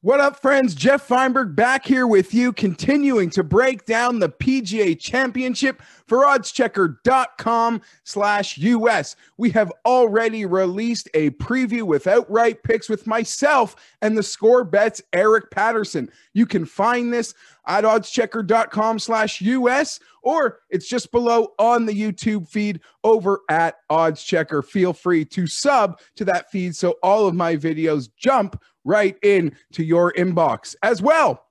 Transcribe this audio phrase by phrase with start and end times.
[0.00, 0.76] What up, friends?
[0.76, 7.80] Jeff Feinberg back here with you, continuing to break down the PGA Championship for oddschecker.com
[8.04, 9.16] slash US.
[9.38, 15.02] We have already released a preview with outright picks with myself and the score bets
[15.12, 16.08] Eric Patterson.
[16.32, 17.34] You can find this
[17.66, 24.64] at oddschecker.com slash US or it's just below on the YouTube feed over at oddschecker.
[24.64, 29.54] Feel free to sub to that feed so all of my videos jump right in
[29.72, 31.44] to your inbox as well.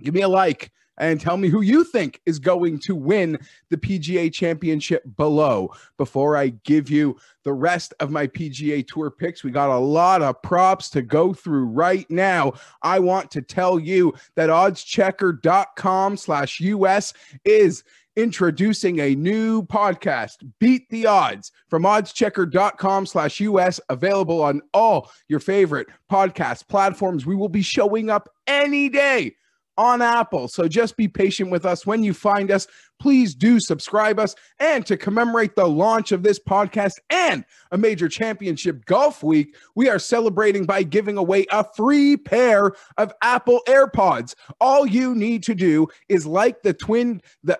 [0.00, 3.38] Give me a like and tell me who you think is going to win
[3.70, 5.72] the PGA championship below.
[5.96, 10.22] Before I give you the rest of my PGA Tour picks, we got a lot
[10.22, 12.52] of props to go through right now.
[12.82, 17.82] I want to tell you that oddschecker.com slash US is
[18.16, 25.40] introducing a new podcast beat the odds from oddschecker.com slash us available on all your
[25.40, 29.34] favorite podcast platforms we will be showing up any day
[29.78, 30.48] on Apple.
[30.48, 32.66] So just be patient with us when you find us.
[33.00, 34.34] Please do subscribe us.
[34.60, 39.88] And to commemorate the launch of this podcast and a major championship golf week, we
[39.88, 44.34] are celebrating by giving away a free pair of Apple AirPods.
[44.60, 47.58] All you need to do is like the twin the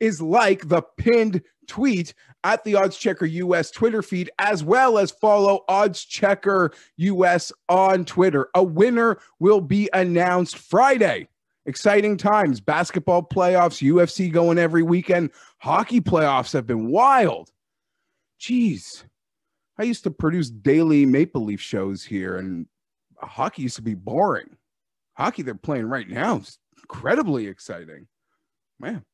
[0.00, 5.10] is like the pinned tweet at the Odds Checker US Twitter feed, as well as
[5.10, 8.48] follow Odds Checker US on Twitter.
[8.54, 11.28] A winner will be announced Friday.
[11.66, 12.60] Exciting times.
[12.60, 15.30] Basketball playoffs, UFC going every weekend.
[15.58, 17.50] Hockey playoffs have been wild.
[18.40, 19.02] Jeez.
[19.78, 22.66] I used to produce daily Maple Leaf shows here, and
[23.18, 24.56] hockey used to be boring.
[25.14, 28.06] Hockey they're playing right now is incredibly exciting.
[28.78, 29.04] Man.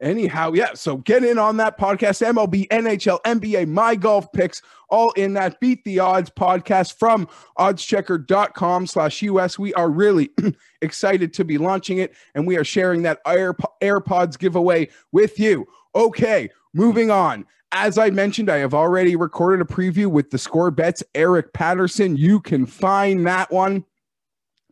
[0.00, 0.72] Anyhow, yeah.
[0.74, 5.60] So get in on that podcast, MLB, NHL, NBA, my golf picks, all in that
[5.60, 9.58] Beat the Odds podcast from oddschecker.com slash US.
[9.58, 10.30] We are really
[10.80, 15.66] excited to be launching it, and we are sharing that Air- AirPods giveaway with you.
[15.94, 17.44] Okay, moving on.
[17.72, 22.16] As I mentioned, I have already recorded a preview with the score bets, Eric Patterson.
[22.16, 23.84] You can find that one.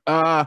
[0.06, 0.47] Uh,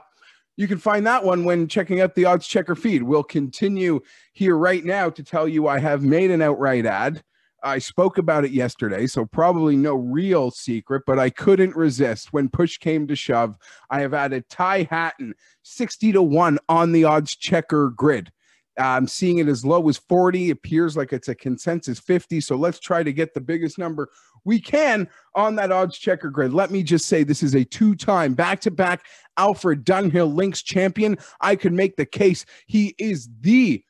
[0.57, 3.03] you can find that one when checking out the odds checker feed.
[3.03, 4.01] We'll continue
[4.33, 7.23] here right now to tell you I have made an outright ad.
[7.63, 12.33] I spoke about it yesterday, so probably no real secret, but I couldn't resist.
[12.33, 13.55] When push came to shove,
[13.89, 18.31] I have added Ty Hatton 60 to 1 on the odds checker grid.
[18.79, 20.51] I'm seeing it as low as 40.
[20.51, 22.41] Appears like it's a consensus 50.
[22.41, 24.09] So let's try to get the biggest number
[24.43, 26.53] we can on that odds checker grid.
[26.53, 29.05] Let me just say this is a two time back to back
[29.37, 31.17] Alfred Dunhill Links champion.
[31.41, 33.83] I could make the case he is the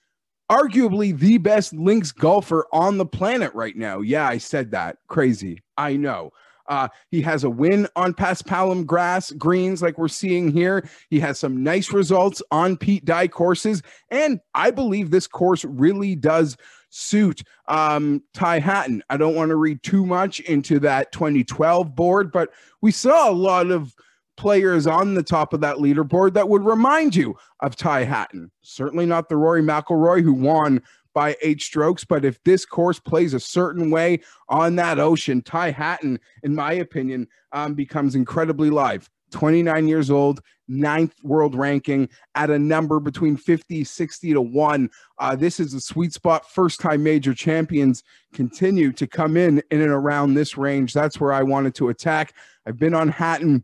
[0.51, 4.01] arguably the best links golfer on the planet right now.
[4.01, 4.97] Yeah, I said that.
[5.07, 5.61] Crazy.
[5.77, 6.31] I know.
[6.71, 10.87] Uh, he has a win on Paspalum grass greens, like we're seeing here.
[11.09, 16.15] He has some nice results on Pete Dye courses, and I believe this course really
[16.15, 16.55] does
[16.89, 19.03] suit um, Ty Hatton.
[19.09, 23.33] I don't want to read too much into that 2012 board, but we saw a
[23.33, 23.93] lot of
[24.37, 28.49] players on the top of that leaderboard that would remind you of Ty Hatton.
[28.61, 30.81] Certainly not the Rory McIlroy who won
[31.13, 35.71] by eight strokes, but if this course plays a certain way on that ocean, Ty
[35.71, 39.09] Hatton, in my opinion, um, becomes incredibly live.
[39.31, 44.89] 29 years old, ninth world ranking at a number between 50, 60 to 1.
[45.19, 46.49] Uh, this is a sweet spot.
[46.49, 50.93] First time major champions continue to come in in and around this range.
[50.93, 52.33] That's where I wanted to attack.
[52.65, 53.63] I've been on Hatton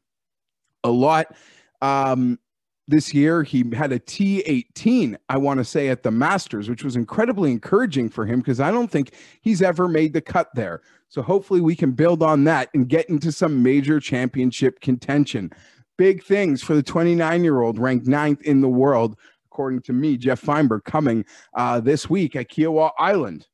[0.84, 1.36] a lot.
[1.82, 2.40] Um,
[2.88, 6.96] this year he had a T18, I want to say, at the Masters, which was
[6.96, 10.82] incredibly encouraging for him because I don't think he's ever made the cut there.
[11.10, 15.52] So hopefully we can build on that and get into some major championship contention.
[15.98, 20.16] Big things for the 29 year old, ranked ninth in the world, according to me,
[20.18, 21.26] Jeff Feinberg, coming
[21.56, 23.48] uh, this week at Kiawah Island.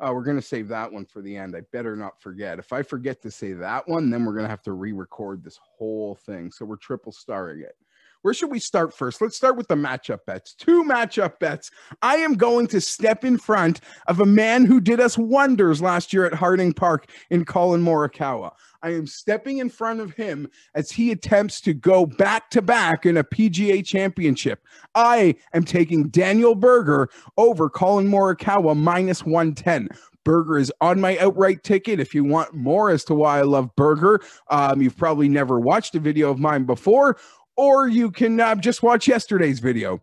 [0.00, 1.56] Uh, we're going to save that one for the end.
[1.56, 2.58] I better not forget.
[2.58, 5.42] If I forget to say that one, then we're going to have to re record
[5.42, 6.50] this whole thing.
[6.50, 7.76] So we're triple starring it.
[8.24, 9.20] Where should we start first?
[9.20, 10.54] Let's start with the matchup bets.
[10.54, 11.70] Two matchup bets.
[12.00, 16.10] I am going to step in front of a man who did us wonders last
[16.10, 18.52] year at Harding Park in Collin Morikawa.
[18.82, 23.04] I am stepping in front of him as he attempts to go back to back
[23.04, 24.64] in a PGA championship.
[24.94, 29.90] I am taking Daniel Berger over Collin Morikawa minus 110.
[30.24, 32.00] Berger is on my outright ticket.
[32.00, 35.94] If you want more as to why I love Berger, um, you've probably never watched
[35.94, 37.18] a video of mine before,
[37.56, 40.02] or you can uh, just watch yesterday's video.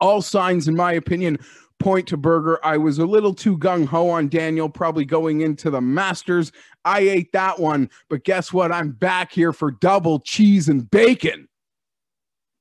[0.00, 1.38] All signs, in my opinion,
[1.78, 2.58] point to Berger.
[2.64, 6.52] I was a little too gung ho on Daniel, probably going into the Masters.
[6.84, 8.72] I ate that one, but guess what?
[8.72, 11.48] I'm back here for double cheese and bacon.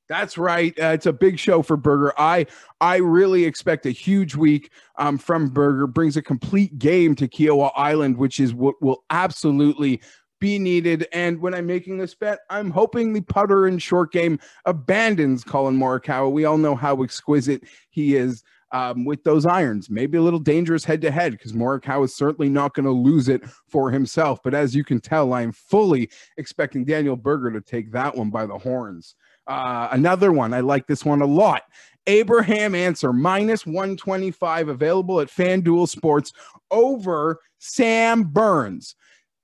[0.07, 0.77] That's right.
[0.79, 2.13] Uh, it's a big show for Berger.
[2.17, 2.45] I
[2.79, 5.87] I really expect a huge week um, from Berger.
[5.87, 10.01] Brings a complete game to Kiawah Island, which is what will absolutely
[10.39, 11.07] be needed.
[11.11, 15.77] And when I'm making this bet, I'm hoping the putter and short game abandons Collin
[15.77, 16.31] Morikawa.
[16.31, 19.89] We all know how exquisite he is um, with those irons.
[19.89, 23.29] Maybe a little dangerous head to head because Morikawa is certainly not going to lose
[23.29, 24.39] it for himself.
[24.43, 28.45] But as you can tell, I'm fully expecting Daniel Berger to take that one by
[28.45, 29.15] the horns.
[29.47, 31.63] Uh, another one, I like this one a lot.
[32.07, 36.33] Abraham Ancer, minus 125 available at FanDuel Sports
[36.69, 38.95] over Sam Burns.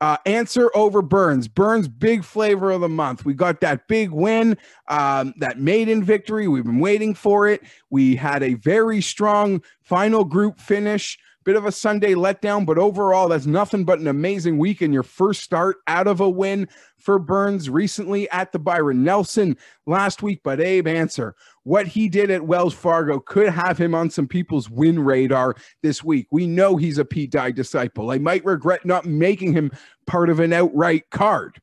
[0.02, 1.48] Uh, Ancer over Burns.
[1.48, 3.24] Burns, big flavor of the month.
[3.24, 4.58] We got that big win,
[4.88, 6.48] um, that maiden victory.
[6.48, 7.62] We've been waiting for it.
[7.92, 11.20] We had a very strong final group finish.
[11.44, 15.02] Bit of a Sunday letdown, but overall, that's nothing but an amazing week and your
[15.02, 16.68] first start out of a win
[17.00, 19.58] for Burns recently at the Byron Nelson
[19.88, 20.42] last week.
[20.44, 24.70] But Abe Ancer, what he did at Wells Fargo could have him on some people's
[24.70, 26.28] win radar this week.
[26.30, 28.12] We know he's a Pete Dye disciple.
[28.12, 29.72] I might regret not making him
[30.06, 31.60] part of an outright card.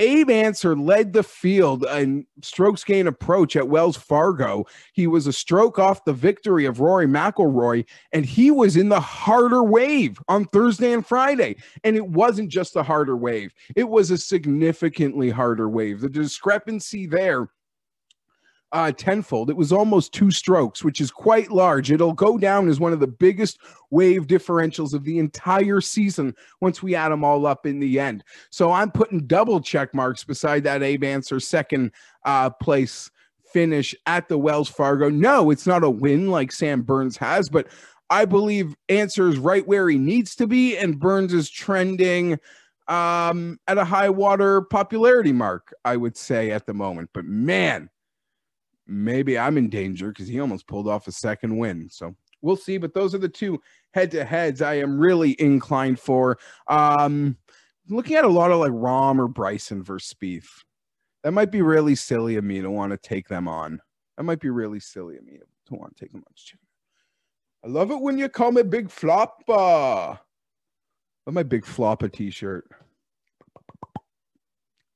[0.00, 4.64] Abe Ancer led the field in strokes gain approach at Wells Fargo.
[4.92, 9.00] He was a stroke off the victory of Rory McIlroy, and he was in the
[9.00, 11.56] harder wave on Thursday and Friday.
[11.82, 16.00] And it wasn't just a harder wave; it was a significantly harder wave.
[16.00, 17.48] The discrepancy there
[18.72, 19.50] uh, tenfold.
[19.50, 21.90] It was almost two strokes, which is quite large.
[21.90, 23.58] It'll go down as one of the biggest
[23.90, 28.24] wave differentials of the entire season once we add them all up in the end.
[28.50, 31.92] So I'm putting double check marks beside that Abe Ancer second
[32.24, 33.10] uh, place
[33.52, 35.08] finish at the Wells Fargo.
[35.08, 37.68] No, it's not a win like Sam Burns has, but
[38.10, 42.38] I believe Ancer is right where he needs to be, and Burns is trending
[42.88, 47.10] um, at a high water popularity mark, I would say at the moment.
[47.12, 47.90] But man,
[48.88, 51.88] maybe I'm in danger because he almost pulled off a second win.
[51.90, 52.78] So we'll see.
[52.78, 53.60] But those are the two
[53.92, 56.38] head to heads I am really inclined for.
[56.66, 57.36] Um,
[57.88, 60.48] looking at a lot of like Rahm or Bryson versus Spieth.
[61.22, 63.80] That might be really silly of me to want to take them on.
[64.16, 66.34] That might be really silly of me to want to take them on.
[67.64, 70.18] I love it when you call me Big Floppa.
[71.26, 72.70] My Big Floppa t-shirt.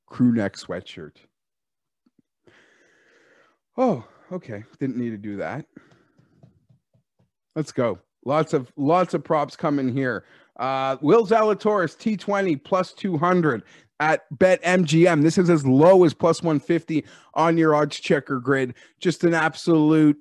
[0.07, 1.17] Crew neck sweatshirt.
[3.77, 4.63] Oh, okay.
[4.79, 5.65] Didn't need to do that.
[7.55, 7.99] Let's go.
[8.25, 10.25] Lots of lots of props coming here.
[10.59, 13.63] Uh, Will Zalatoris T20 plus 200
[13.99, 15.21] at Bet MGM.
[15.21, 18.75] This is as low as plus 150 on your odds checker grid.
[18.99, 20.17] Just an absolute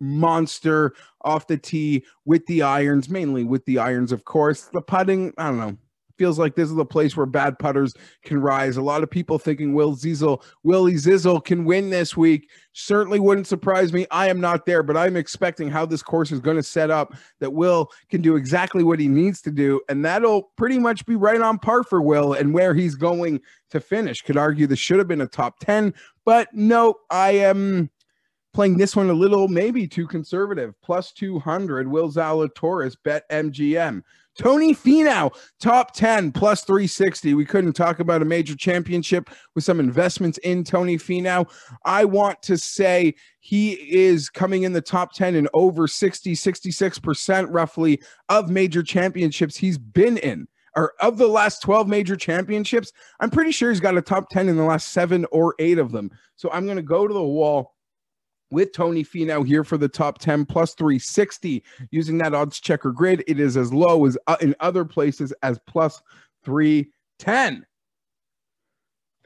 [0.00, 4.64] monster off the tee with the irons, mainly with the irons, of course.
[4.72, 5.78] The putting, I don't know
[6.20, 7.94] feels like this is the place where bad putters
[8.24, 8.76] can rise.
[8.76, 12.50] A lot of people thinking Will Zizzle, Willie Zizzle can win this week.
[12.74, 14.06] Certainly wouldn't surprise me.
[14.10, 17.14] I am not there, but I'm expecting how this course is going to set up
[17.38, 19.80] that Will can do exactly what he needs to do.
[19.88, 23.40] And that'll pretty much be right on par for Will and where he's going
[23.70, 24.20] to finish.
[24.20, 25.94] Could argue this should have been a top 10,
[26.26, 27.88] but no, I am
[28.52, 30.74] playing this one a little maybe too conservative.
[30.82, 34.02] Plus 200, Will Zalatoris, bet MGM.
[34.38, 35.30] Tony Finau,
[35.60, 37.34] top 10 plus 360.
[37.34, 41.50] We couldn't talk about a major championship with some investments in Tony Finau.
[41.84, 47.46] I want to say he is coming in the top 10 in over 60, 66%
[47.50, 50.46] roughly of major championships he's been in.
[50.76, 54.48] Or of the last 12 major championships, I'm pretty sure he's got a top 10
[54.48, 56.12] in the last seven or eight of them.
[56.36, 57.74] So I'm going to go to the wall
[58.50, 63.22] with Tony Finau here for the top 10 plus 360 using that odds checker grid.
[63.26, 66.02] It is as low as uh, in other places as plus
[66.44, 67.66] 310.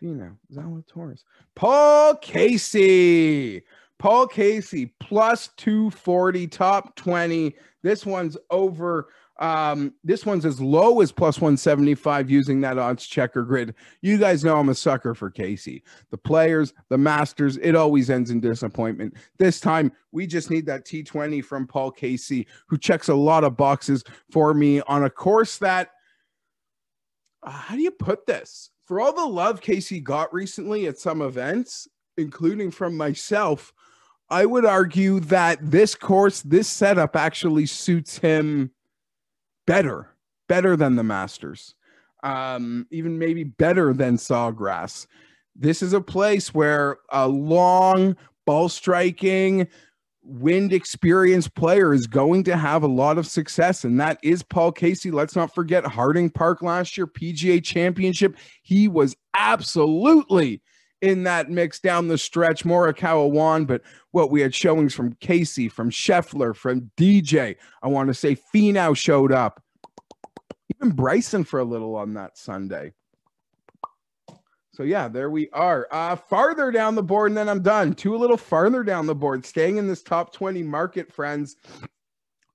[0.00, 1.23] Finau, Zalatoris,
[1.54, 3.62] Paul Casey.
[3.99, 7.54] Paul Casey plus 240, top 20.
[7.83, 13.43] This one's over um, this one's as low as plus 175 using that odds checker
[13.43, 13.75] grid.
[14.00, 15.83] You guys know I'm a sucker for Casey.
[16.11, 19.14] The players, the masters, it always ends in disappointment.
[19.38, 23.57] This time, we just need that T20 from Paul Casey, who checks a lot of
[23.57, 25.91] boxes for me on a course that,
[27.43, 28.71] uh, how do you put this?
[28.87, 33.73] For all the love Casey got recently at some events, including from myself,
[34.31, 38.71] I would argue that this course, this setup actually suits him
[39.66, 40.09] better,
[40.49, 41.75] better than the Masters,
[42.23, 45.06] um, even maybe better than Sawgrass.
[45.56, 49.68] This is a place where a long ball striking,
[50.23, 54.73] wind experienced player is going to have a lot of success, and that is Paul
[54.73, 55.11] Casey.
[55.11, 58.37] Let's not forget Harding Park last year, PGA Championship.
[58.62, 60.62] He was absolutely
[61.05, 62.65] in that mix down the stretch.
[62.65, 63.83] Morikawa won, but
[64.13, 67.57] what we had showings from Casey, from Scheffler, from DJ.
[67.83, 69.63] I want to say Finau showed up.
[70.75, 72.95] Even Bryson for a little on that Sunday.
[74.73, 75.87] So yeah, there we are.
[75.91, 77.93] Uh farther down the board, and then I'm done.
[77.93, 81.57] Two a little farther down the board, staying in this top 20 market, friends.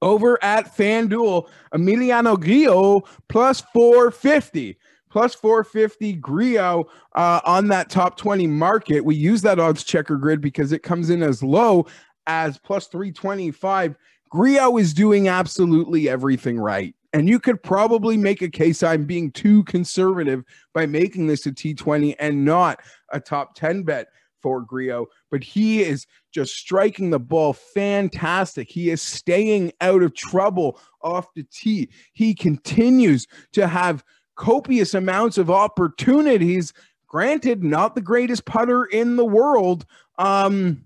[0.01, 4.78] Over at FanDuel, Emiliano Grillo plus 450
[5.09, 9.03] plus 450 Grillo uh, on that top 20 market.
[9.03, 11.87] We use that odds checker grid because it comes in as low
[12.27, 13.95] as plus 325.
[14.29, 16.95] Grillo is doing absolutely everything right.
[17.13, 21.51] And you could probably make a case I'm being too conservative by making this a
[21.51, 22.79] T20 and not
[23.11, 24.09] a top 10 bet
[24.41, 28.69] for Grillo, but he is just striking the ball fantastic.
[28.69, 31.89] He is staying out of trouble off the tee.
[32.13, 34.03] He continues to have
[34.39, 36.73] copious amounts of opportunities.
[37.07, 39.85] Granted, not the greatest putter in the world.
[40.17, 40.85] Um,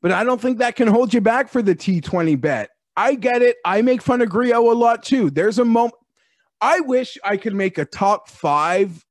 [0.00, 2.70] but I don't think that can hold you back for the T20 bet.
[2.96, 3.56] I get it.
[3.64, 5.30] I make fun of Grillo a lot too.
[5.30, 5.94] There's a moment.
[6.60, 9.04] I wish I could make a top five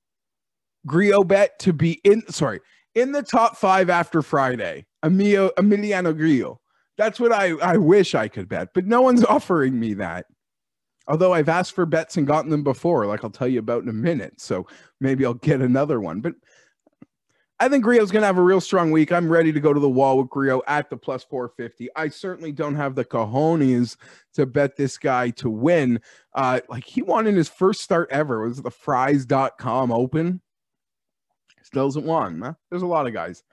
[0.86, 2.60] Grillo bet to be in, sorry,
[2.96, 4.86] in the top five after Friday.
[5.04, 6.60] Emilio, Emiliano Grillo.
[6.98, 10.26] That's what I, I wish I could bet, but no one's offering me that.
[11.08, 13.90] Although I've asked for bets and gotten them before, like I'll tell you about in
[13.90, 14.42] a minute.
[14.42, 14.68] So
[15.00, 16.20] maybe I'll get another one.
[16.20, 16.36] But
[17.60, 19.12] I think Grillo's going to have a real strong week.
[19.12, 21.90] I'm ready to go to the wall with Grillo at the plus 450.
[21.96, 23.98] I certainly don't have the cojones
[24.36, 26.00] to bet this guy to win.
[26.36, 28.44] Uh, like he won in his first start ever.
[28.44, 30.42] It was the Frys.com open.
[31.64, 32.42] Still hasn't won.
[32.42, 32.54] Huh?
[32.70, 33.44] There's a lot of guys.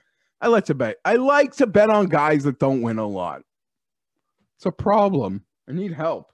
[0.40, 0.98] I like to bet.
[1.04, 3.42] I like to bet on guys that don't win a lot.
[4.58, 5.44] It's a problem.
[5.66, 6.33] I need help.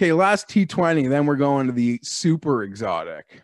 [0.00, 3.42] Okay, last T20, then we're going to the super exotic.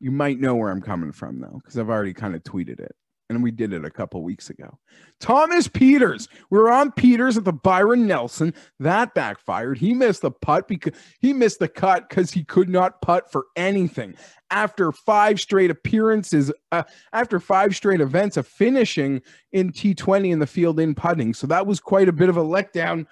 [0.00, 2.96] You might know where I'm coming from though, because I've already kind of tweeted it.
[3.28, 4.78] And we did it a couple weeks ago.
[5.20, 6.28] Thomas Pieters.
[6.48, 8.54] We are on Pieters at the Byron Nelson.
[8.80, 9.76] That backfired.
[9.76, 13.44] He missed the putt because he missed the cut because he could not putt for
[13.54, 14.14] anything.
[14.50, 19.20] After five straight appearances, uh, after five straight events of finishing
[19.52, 21.34] in T20 in the field in putting.
[21.34, 23.04] So that was quite a bit of a letdown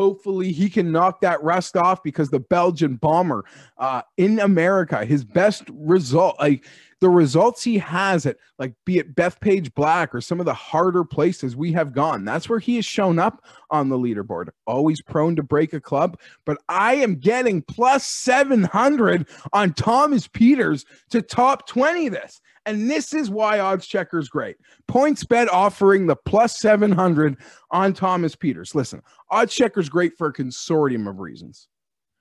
[0.00, 3.44] Hopefully, he can knock that rust off because the Belgian bomber
[3.76, 6.64] uh, in America, his best result, like
[7.00, 11.02] the results he has at, like, be it Bethpage Black or some of the harder
[11.02, 14.50] places we have gone, that's where he has shown up on the leaderboard.
[14.66, 20.84] Always prone to break a club, but I am getting plus 700 on Thomas Pieters
[21.10, 22.40] to top 20 this.
[22.66, 24.56] And this is why odds checker is great.
[24.86, 27.38] PointsBet offering the plus 700
[27.70, 28.74] on Thomas Pieters.
[28.74, 31.68] Listen, odds checker is great for a consortium of reasons.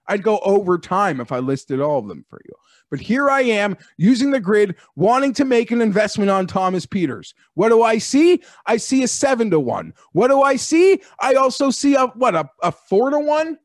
[0.10, 2.54] I'd go over time if I listed all of them for you.
[2.90, 7.34] But here I am using the grid, wanting to make an investment on Thomas Pieters.
[7.54, 8.42] What do I see?
[8.66, 9.94] I see a seven to one.
[10.14, 11.02] What do I see?
[11.22, 13.58] I also see a what a, a four to one.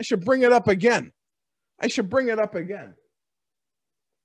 [0.00, 1.12] I should bring it up again.
[1.78, 2.94] I should bring it up again.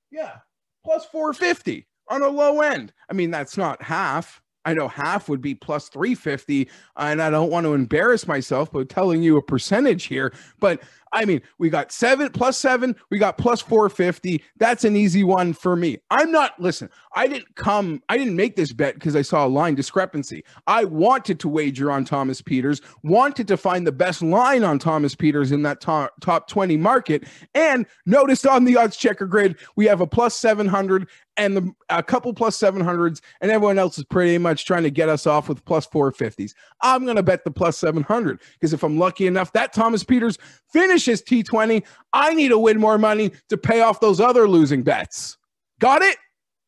[0.09, 0.37] Yeah,
[0.85, 2.93] plus 450 on a low end.
[3.09, 4.41] I mean, that's not half.
[4.65, 8.83] I know half would be plus 350, and I don't want to embarrass myself by
[8.83, 10.81] telling you a percentage here, but
[11.15, 14.43] I mean, we got seven plus seven, we got plus 450.
[14.57, 15.97] That's an easy one for me.
[16.11, 19.47] I'm not, listen, I didn't come, I didn't make this bet because I saw a
[19.47, 20.43] line discrepancy.
[20.67, 25.15] I wanted to wager on Thomas Pieters, wanted to find the best line on Thomas
[25.15, 29.85] Pieters in that top, top 20 market, and noticed on the odds checker grid, we
[29.85, 31.07] have a plus 700
[31.37, 35.09] and the, a couple plus 700s, and everyone else is pretty much trying to get
[35.09, 36.53] us off with plus 450s.
[36.81, 40.37] I'm going to bet the plus 700 because if I'm lucky enough that Thomas Pieters
[40.71, 41.83] finishes T20,
[42.13, 45.37] I need to win more money to pay off those other losing bets.
[45.79, 46.17] Got it?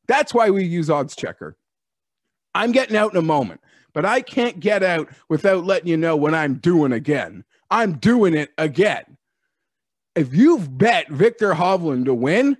[0.07, 1.57] That's why we use odds checker.
[2.55, 3.61] I'm getting out in a moment,
[3.93, 7.43] but I can't get out without letting you know what I'm doing again.
[7.69, 9.17] I'm doing it again.
[10.15, 12.57] If you've bet Viktor Hovland to win,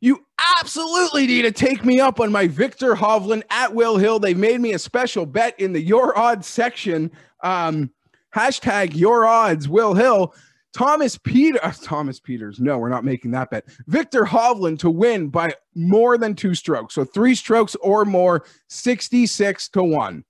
[0.00, 0.24] you
[0.58, 4.18] absolutely need to take me up on my Viktor Hovland at Will Hill.
[4.18, 7.10] They've made me a special bet in the Your Odds section.
[7.42, 7.90] Um,
[8.34, 10.34] hashtag Your Odds Will Hill.
[10.72, 12.60] Thomas Peter, uh, Thomas Pieters.
[12.60, 13.64] No, we're not making that bet.
[13.88, 19.68] Viktor Hovland to win by more than two strokes, so three strokes or more, sixty-six
[19.70, 20.24] to one.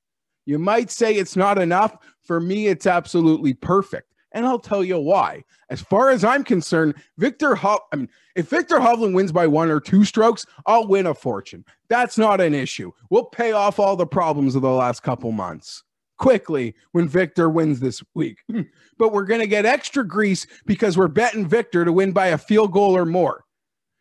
[0.46, 1.98] You might say it's not enough.
[2.22, 4.14] For me, it's absolutely perfect.
[4.32, 5.44] And I'll tell you why.
[5.68, 9.70] As far as I'm concerned, Viktor Ho- I mean, if Viktor Hovland wins by one
[9.70, 11.64] or two strokes, I'll win a fortune.
[11.88, 12.92] That's not an issue.
[13.10, 15.82] We'll pay off all the problems of the last couple months
[16.20, 18.38] quickly when Viktor wins this week.
[18.98, 22.38] but we're going to get extra grease because we're betting Viktor to win by a
[22.38, 23.44] field goal or more.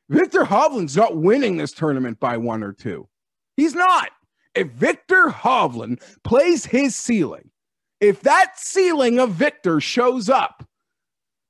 [0.09, 3.07] Viktor Hovland's not winning this tournament by one or two.
[3.57, 4.09] He's not.
[4.53, 7.49] If Viktor Hovland plays his ceiling,
[7.99, 10.67] if that ceiling of Viktor shows up,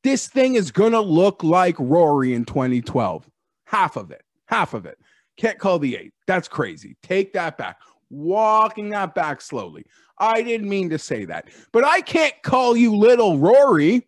[0.04, 3.30] this thing is going to look like Rory in 2012.
[3.66, 4.24] Half of it.
[4.46, 4.98] Half of it.
[5.38, 6.14] Can't call the eight.
[6.28, 6.98] That's crazy.
[7.02, 7.78] Take that back.
[8.10, 9.86] Walking that back slowly.
[10.20, 11.50] I didn't mean to say that.
[11.72, 14.08] But I can't call you little Rory.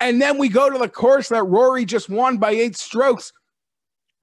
[0.00, 3.32] And then we go to the course that Rory just won by eight strokes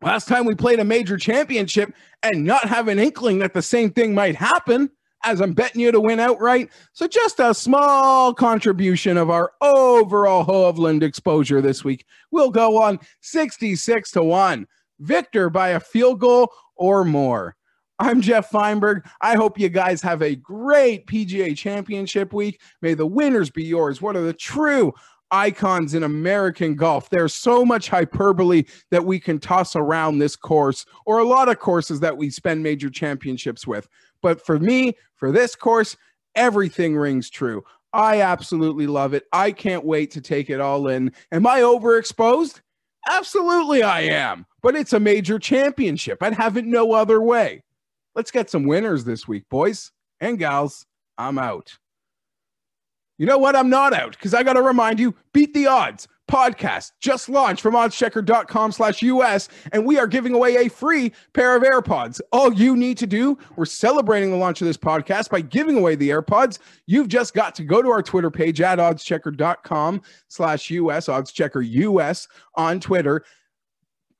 [0.03, 3.91] last time we played a major championship and not have an inkling that the same
[3.91, 4.89] thing might happen
[5.25, 6.69] as I'm betting you to win outright.
[6.91, 12.05] So just a small contribution of our overall Hovland exposure this week.
[12.31, 14.67] We'll go on 66 to 1.
[14.99, 17.55] Viktor by a field goal or more.
[18.03, 19.07] I'm Jeff Feinberg.
[19.21, 22.59] I hope you guys have a great PGA Championship week.
[22.81, 24.01] May the winners be yours.
[24.01, 24.93] What are the true
[25.31, 27.09] icons in American golf.
[27.09, 31.59] There's so much hyperbole that we can toss around this course or a lot of
[31.59, 33.87] courses that we spend major championships with.
[34.21, 35.95] But for me, for this course,
[36.35, 37.63] everything rings true.
[37.93, 39.23] I absolutely love it.
[39.31, 41.13] I can't wait to take it all in.
[41.31, 42.59] Am I overexposed?
[43.09, 44.45] Absolutely, I am.
[44.61, 46.21] But it's a major championship.
[46.21, 47.63] I'd have it no other way.
[48.15, 50.85] Let's get some winners this week, boys and gals.
[51.17, 51.77] I'm out.
[53.17, 53.55] You know what?
[53.55, 57.61] I'm not out because I got to remind you beat the odds podcast just launched
[57.61, 62.53] from oddschecker.com slash us and we are giving away a free pair of airpods all
[62.53, 66.09] you need to do we're celebrating the launch of this podcast by giving away the
[66.09, 71.63] airpods you've just got to go to our twitter page at oddschecker.com slash us oddschecker
[71.99, 73.25] us on twitter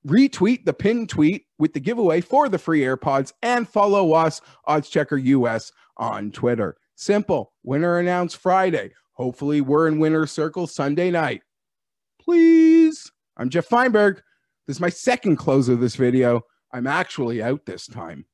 [0.06, 5.22] retweet the pin tweet with the giveaway for the free airpods and follow us oddschecker
[5.48, 7.54] us on twitter Simple.
[7.64, 8.92] Winner announced Friday.
[9.14, 11.42] Hopefully, we're in winner circle Sunday night.
[12.22, 13.12] Please.
[13.36, 14.22] I'm Jeff Feinberg.
[14.68, 16.42] This is my second close of this video.
[16.72, 18.26] I'm actually out this time.